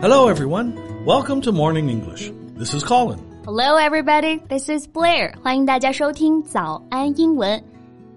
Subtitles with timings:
[0.00, 0.74] Hello, everyone.
[1.04, 2.32] Welcome to Morning English.
[2.56, 3.18] This is Colin.
[3.44, 4.40] Hello, everybody.
[4.48, 5.34] This is Blair.
[5.42, 7.62] 欢迎大家收听早安英文。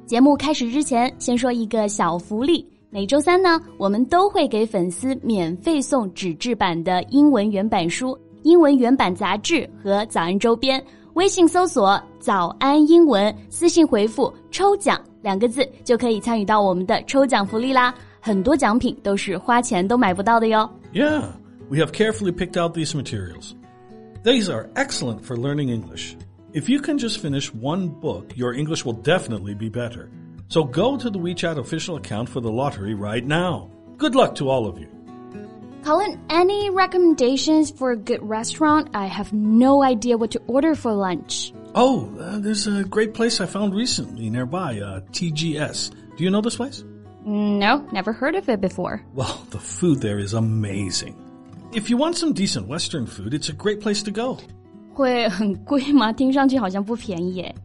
[0.05, 2.66] 节目开始之前，先说一个小福利。
[2.89, 10.84] 每周三呢，我们都会给粉丝免费送纸质版的英文原版书、英文原版杂志和早安周边。
[11.13, 17.94] 微信搜索“早安英文”，私信回复“抽奖”两个字，就可以参与到我们的抽奖福利啦。
[18.21, 20.70] 很多奖品都是花钱都买不到的哟。
[20.94, 21.23] Yeah,
[21.68, 23.54] we have carefully picked out these materials.
[24.22, 26.16] These are excellent for learning English.
[26.52, 30.10] If you can just finish one book, your English will definitely be better.
[30.48, 33.70] So go to the WeChat official account for the lottery right now.
[33.96, 34.88] Good luck to all of you.
[35.82, 38.88] Colin, any recommendations for a good restaurant?
[38.94, 41.52] I have no idea what to order for lunch.
[41.74, 45.91] Oh, uh, there's a great place I found recently nearby, uh, TGS.
[46.16, 46.84] Do you know this place?
[47.24, 49.05] No, never heard of it before.
[49.12, 51.23] Well, the food there is amazing.
[51.73, 54.38] If you want some decent Western food, it's a great place to go.
[54.94, 56.11] 会很贵吗？
[56.11, 57.55] 听上去好像不便宜耶。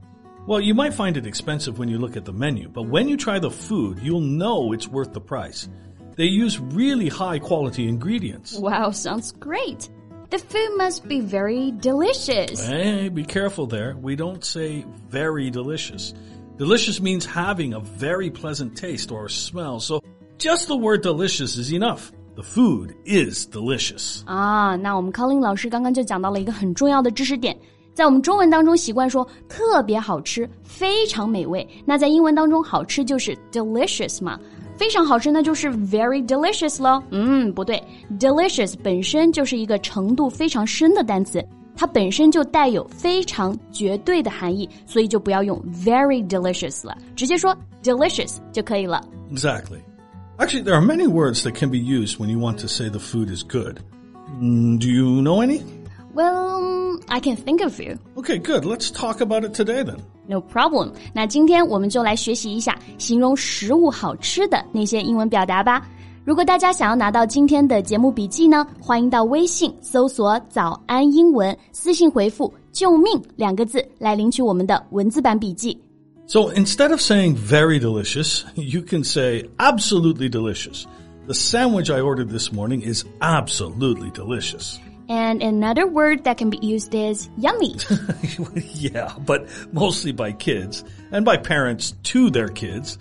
[0.47, 3.17] Well, you might find it expensive when you look at the menu, but when you
[3.17, 5.69] try the food, you'll know it's worth the price.
[6.17, 8.59] They use really high quality ingredients.
[8.59, 9.89] Wow, sounds great.
[10.31, 12.67] The food must be very delicious.
[12.67, 13.97] Hey, be careful there.
[14.01, 16.13] We don't say very delicious.
[16.59, 20.01] Delicious means having a very pleasant taste or smell, so
[20.39, 22.13] just the word delicious is enough.
[22.39, 24.23] The food is delicious.
[24.27, 27.57] 啊，那我们 Colin 老师刚刚就讲到了一个很重要的知识点，
[27.93, 31.65] 在我们中文当中习惯说特别好吃，非常美味。
[31.85, 34.37] 那在英文当中，好吃就是 delicious 嘛，
[34.77, 37.01] 非常好吃那就是 very delicious 咯。
[37.11, 37.81] 嗯，不对，
[38.19, 41.41] delicious 本身就是一个程度非常深的单词，
[41.77, 49.01] 它本身就带有非常绝对的含义，所以就不要用 very delicious 了，直接说 delicious 就可以了。
[49.31, 49.79] Exactly.
[50.39, 52.99] Actually, there are many words that can be used when you want to say the
[52.99, 53.79] food is good.
[54.41, 55.63] Mm, do you know any?
[56.13, 57.99] Well, I can think of few.
[58.17, 58.65] Okay, good.
[58.65, 59.99] Let's talk about it today then.
[60.27, 60.93] No problem。
[61.13, 65.87] 那今天我们就来学习一下形容食物好吃的那些英文表达吧。
[66.25, 75.79] 如果大家想要拿到今天的节目笔记呢，欢迎到微信搜索“早安英文”，私信回复“救命”两个字来领取我们的文字版笔记。
[76.30, 80.86] So instead of saying very delicious, you can say absolutely delicious.
[81.26, 84.80] The sandwich I ordered this morning is absolutely delicious.
[85.10, 87.78] And another word that can be used is yummy.
[88.76, 93.00] yeah, but mostly by kids and by parents to their kids.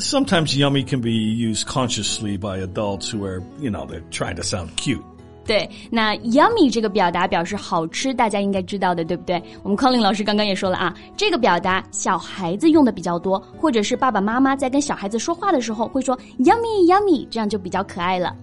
[0.00, 4.42] Sometimes yummy can be used consciously by adults who are, you know, they're trying to
[4.42, 5.04] sound cute.
[5.47, 9.43] 对，那 yummy 这个表达表示好吃，大家应该知道的，对不对？
[9.61, 18.33] 我们 Colin 老师刚刚也说了啊，这个表达小孩子用的比较多，或者是爸爸妈妈在跟小孩子说话的时候会说 yummy yummy，这样就比较可爱了。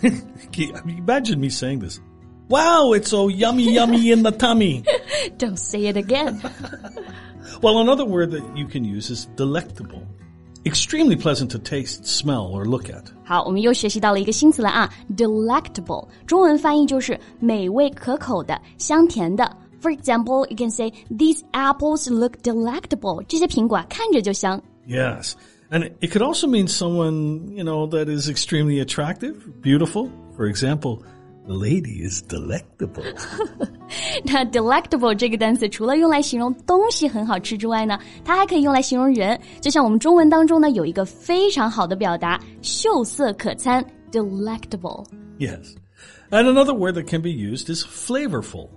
[0.00, 0.12] Can
[0.54, 0.72] you
[1.06, 2.00] Imagine me saying this.
[2.48, 4.82] Wow, it's so yummy, yummy in the tummy.
[5.36, 6.40] Don't say it again.
[7.60, 10.02] Well, another word that you can use is delectable.
[10.64, 13.04] Extremely pleasant to taste, smell, or look at.
[13.24, 19.56] 好，我们又学习到了一个新词了啊，delectable，中文翻译就是美味可口的、香甜的。
[19.80, 23.22] For example, you can say these apples look delectable。
[23.28, 24.60] 这些苹果啊看着就香。
[24.88, 25.34] Yes.
[25.70, 30.08] And it- it could also mean someone, you know, that is extremely attractive, beautiful.
[30.36, 33.04] For example, the lady is delectable.
[34.24, 39.40] 那 delectable 这个单词除了用来形容东西很好吃之外呢，它还可以用来形容人。
[39.60, 45.04] 就像我们中文当中呢，有一个非常好的表达，秀色可餐，delectable。
[45.38, 45.76] yes.
[46.30, 48.68] And another word that can be used is flavorful.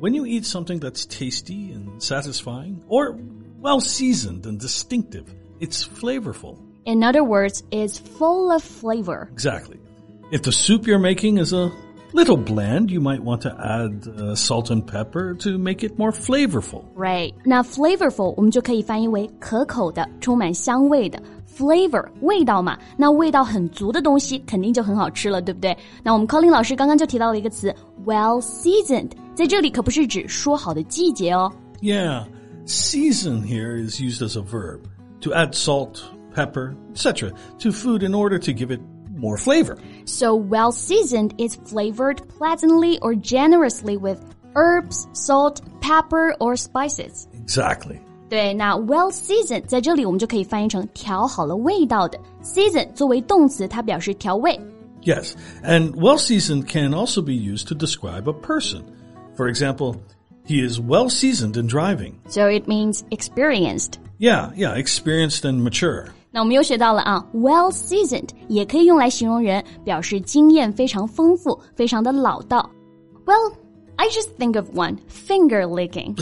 [0.00, 3.16] When you eat something that's tasty and satisfying, or
[3.60, 5.24] well seasoned and distinctive,
[5.60, 6.58] it's flavorful.
[6.84, 9.30] In other words, is full of flavor.
[9.32, 9.78] Exactly.
[10.30, 11.70] If the soup you're making is a
[12.14, 16.12] little bland, you might want to add uh, salt and pepper to make it more
[16.12, 16.82] flavorful.
[16.96, 21.22] Right，那 flavorful 我们就可以翻译为可口的、充满香味的。
[21.56, 25.76] flavor 味道嘛，那味道很足的东西肯定就很好吃了，对不对？
[26.02, 27.74] 那我们 Colin 老师刚刚就提到了一个词
[28.06, 31.52] well seasoned，在这里可不是指说好的季节哦。
[31.82, 32.24] Yeah,
[32.66, 34.80] season here is used as a verb
[35.20, 36.00] to add salt,
[36.34, 37.32] pepper, etc.
[37.58, 38.80] to food in order to give it
[39.16, 39.76] more flavor.
[40.04, 44.18] So well seasoned is flavored pleasantly or generously with
[44.54, 47.26] herbs, salt, pepper or spices.
[47.34, 48.00] Exactly.
[48.28, 52.18] 对，那 well seasoned 在这里我们就可以翻译成调好了味道的。
[52.42, 54.58] season 作为动词，它表示调味。
[55.02, 55.32] Yes,
[55.64, 58.82] and well seasoned can also be used to describe a person.
[59.34, 59.96] For example,
[60.46, 62.14] he is well seasoned in driving.
[62.28, 63.94] So it means experienced.
[64.18, 66.08] Yeah, yeah, experienced and mature.
[66.34, 72.70] 那我们又学到了啊，well seasoned 也可以用来形容人，表示经验非常丰富，非常的老道。
[73.26, 73.52] Well,
[73.96, 76.16] I just think of one finger licking.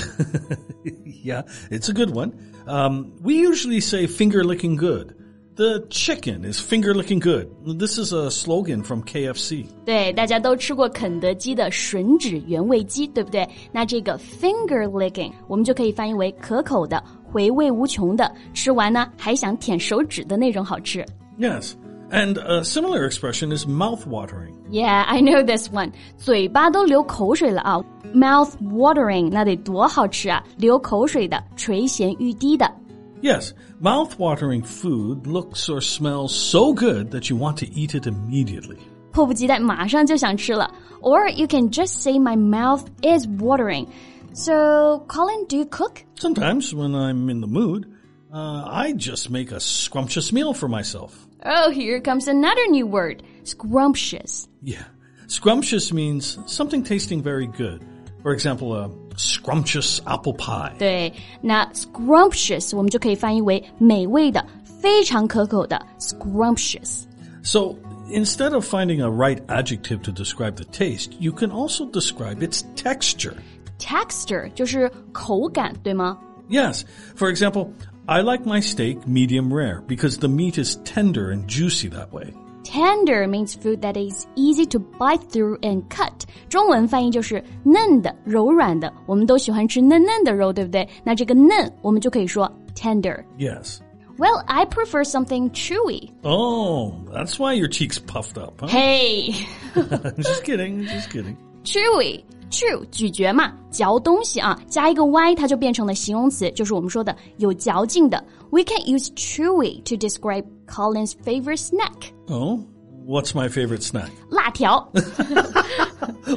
[1.24, 2.32] yeah, it's a good one.
[2.66, 5.14] Um, we usually say finger licking good.
[5.56, 7.48] The chicken is finger licking good.
[7.80, 9.66] This is a slogan from KFC.
[9.84, 13.48] 对，大家都吃过肯德基的吮指原味鸡，对不对？
[13.72, 17.02] 那这个 finger licking 我们就可以翻译为可口的、
[17.32, 21.04] 回味无穷的，吃完呢还想舔手指的那种好吃。
[21.38, 21.72] Yes.
[22.10, 24.54] And a similar expression is mouth watering.
[24.70, 25.92] Yeah, I know this one.
[26.16, 27.84] 嘴巴都流口水了啊！
[28.14, 30.42] Mouth watering，那得多好吃啊！
[30.56, 32.70] 流口水的，垂涎欲滴的。
[33.20, 33.50] Yes,
[33.82, 38.78] mouth-watering food looks or smells so good that you want to eat it immediately.
[39.10, 40.72] 迫不及待，马上就想吃了。
[41.02, 43.86] Or you can just say my mouth is watering.
[44.32, 46.04] So, Colin, do you cook?
[46.14, 47.86] Sometimes when I'm in the mood,
[48.32, 51.26] uh, I just make a scrumptious meal for myself.
[51.44, 53.22] Oh, here comes another new word.
[53.44, 54.48] Scrumptious.
[54.62, 54.84] Yeah.
[55.28, 57.82] Scrumptious means something tasting very good.
[58.22, 60.74] For example, a scrumptious apple pie.
[60.78, 67.76] 对，那 scrumptious 我们就可以翻译为美味的、非常可口的 scrumptious。So
[68.10, 72.64] instead of finding a right adjective to describe the taste, you can also describe its
[72.74, 73.36] texture.
[73.78, 76.18] Texture 就是口感，对吗？
[76.48, 76.84] Yes.
[77.14, 77.70] For example,
[78.06, 82.32] I like my steak medium rare because the meat is tender and juicy that way.
[82.64, 86.12] Tender means food that is easy to bite through and cut。
[86.50, 88.92] 中文翻译就是嫩的、柔软的。
[89.06, 90.86] 我们都喜欢吃嫩嫩的肉，对不对？
[91.02, 93.78] 那这个嫩，我们就可以说 tender。Yes.
[94.18, 96.10] Well, I prefer something chewy.
[96.22, 98.60] Oh, that's why your cheeks puffed up.
[98.60, 98.66] Huh?
[98.66, 99.32] Hey.
[100.16, 101.36] just kidding, just kidding.
[101.62, 102.24] Chewy.
[102.52, 108.22] chew 咀嚼嘛，嚼东西啊，加一个 y，它就变成了形容词，就是我们说的有嚼劲的。
[108.50, 112.12] We can use chewy to describe Colin's favorite snack.
[112.28, 112.60] Oh,
[113.06, 114.10] what's my favorite snack?
[114.30, 114.90] 辣条。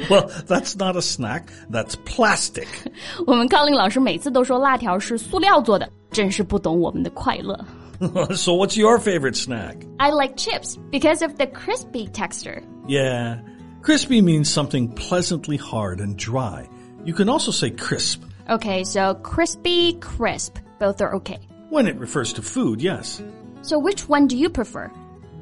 [0.10, 1.44] well, that's not a snack.
[1.72, 2.68] That's plastic.
[3.26, 7.58] 我们 Colin 老师每次都说辣条是塑料做的，真是不懂我们的快乐。
[8.36, 9.76] so what's your favorite snack?
[9.98, 12.64] I like chips because of the crispy texture.
[12.88, 13.38] Yeah.
[13.86, 16.70] Crispy means something pleasantly hard and dry.
[17.04, 18.24] You can also say crisp.
[18.50, 21.40] Okay, so crispy, crisp, both are okay.
[21.70, 23.22] When it refers to food, yes.
[23.62, 24.92] So which one do you prefer?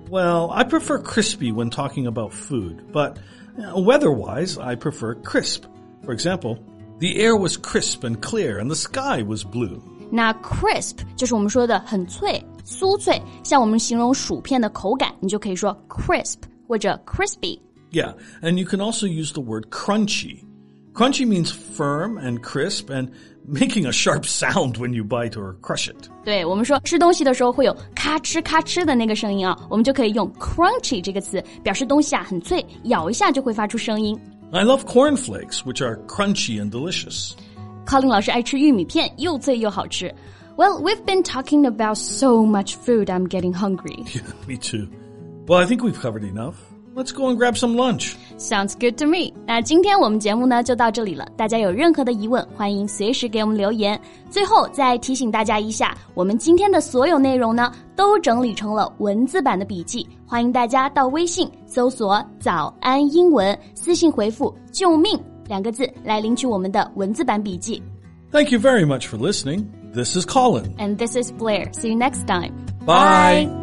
[0.09, 3.17] Well, I prefer crispy when talking about food, but
[3.57, 5.65] uh, weather-wise, I prefer crisp.
[6.03, 6.57] For example,
[6.99, 9.81] the air was crisp and clear and the sky was blue.
[10.11, 17.59] 那 crisp 就是我们说的很脆、酥脆，像我们形容薯片的口感，你就可以说 crisp 或者 crispy。
[17.93, 20.43] Yeah, and you can also use the word crunchy.
[20.93, 23.09] Crunchy means firm and crisp and
[23.47, 26.09] making a sharp sound when you bite or crush it.
[26.23, 34.19] 对我们说吃东西的时候会有咔哧咔哧的那个声音啊，我们就可以用 crunchy 这个词表示东西啊很脆，咬一下就会发出声音。
[34.51, 37.31] I love cornflakes, which are crunchy and delicious.
[37.85, 40.13] Colin 老师爱吃玉米片，又脆又好吃。
[40.57, 44.03] Well, we've been talking about so much food, I'm getting hungry.
[44.13, 44.89] Yeah, me too.
[45.47, 46.55] Well, I think we've covered enough.
[46.95, 48.15] Let's go and grab some lunch.
[48.37, 49.31] Sounds good to me.
[49.45, 51.25] 那今天我们节目呢就到这里了。
[51.37, 53.99] 大家有任何的疑问，欢迎随时给我们留言。
[54.29, 67.81] 最后再提醒大家一下，我们今天的所有内容呢都整理成了文字版的笔记，欢迎大家到微信搜索“早安英文”，私信回复“救命”两个字来领取我们的文字版笔记。
[68.31, 69.65] Thank you very much for listening.
[69.93, 70.75] This is Colin.
[70.77, 71.71] And this is Blair.
[71.73, 72.51] See you next time.
[72.85, 73.62] Bye.